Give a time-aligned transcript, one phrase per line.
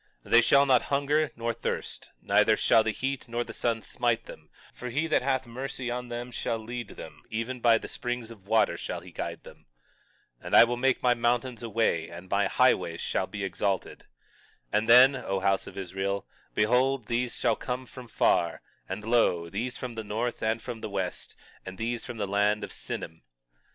[0.25, 4.25] 21:10 They shall not hunger nor thirst, neither shall the heat nor the sun smite
[4.25, 8.31] them; for he that hath mercy on them shall lead them, even by the springs
[8.31, 9.67] of water shall he guide them.
[10.39, 13.43] 21:11 And I will make all my mountains a way, and my highways shall be
[13.43, 13.99] exalted.
[14.73, 16.25] 21:12 And then, O house of Israel,
[16.55, 20.89] behold, these shall come from far; and lo, these from the north and from the
[20.89, 23.21] west; and these from the land of Sinim.